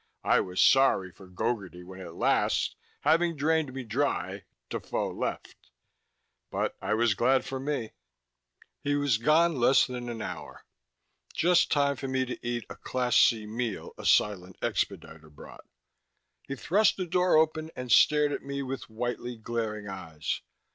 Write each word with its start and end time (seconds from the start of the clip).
I 0.23 0.39
was 0.39 0.59
sorry 0.59 1.11
for 1.11 1.27
Gogarty 1.27 1.83
when 1.85 2.01
at 2.01 2.15
last, 2.15 2.75
having 3.01 3.35
drained 3.35 3.71
me 3.71 3.83
dry, 3.83 4.45
Defoe 4.67 5.11
left. 5.11 5.69
But 6.49 6.75
I 6.81 6.95
was 6.95 7.13
glad 7.13 7.45
for 7.45 7.59
me. 7.59 7.91
He 8.83 8.95
was 8.95 9.19
gone 9.19 9.57
less 9.57 9.85
than 9.85 10.09
an 10.09 10.19
hour 10.23 10.65
just 11.35 11.71
time 11.71 11.97
for 11.97 12.07
me 12.07 12.25
to 12.25 12.43
eat 12.43 12.65
a 12.67 12.77
Class 12.77 13.15
C 13.15 13.45
meal 13.45 13.93
a 13.95 14.03
silent 14.07 14.57
expediter 14.59 15.29
brought. 15.29 15.65
He 16.47 16.55
thrust 16.55 16.97
the 16.97 17.05
door 17.05 17.37
open 17.37 17.69
and 17.75 17.91
stared 17.91 18.31
at 18.31 18.41
me 18.41 18.63
with 18.63 18.89
whitely 18.89 19.37
glaring 19.37 19.87
eyes. 19.87 20.41